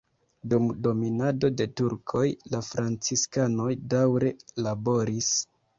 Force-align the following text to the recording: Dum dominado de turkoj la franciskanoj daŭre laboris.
Dum 0.53 0.63
dominado 0.87 1.51
de 1.59 1.67
turkoj 1.81 2.25
la 2.55 2.63
franciskanoj 2.71 3.71
daŭre 3.95 4.35
laboris. 4.67 5.35